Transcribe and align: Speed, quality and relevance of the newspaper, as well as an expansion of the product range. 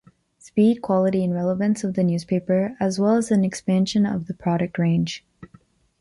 Speed, 0.39 0.81
quality 0.81 1.23
and 1.23 1.31
relevance 1.31 1.83
of 1.83 1.93
the 1.93 2.03
newspaper, 2.03 2.75
as 2.79 2.97
well 2.99 3.17
as 3.17 3.29
an 3.29 3.43
expansion 3.45 4.03
of 4.03 4.25
the 4.25 4.33
product 4.33 4.79
range. 4.79 5.23